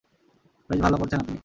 [0.69, 1.35] বেশ ভালো করছেন আপনি!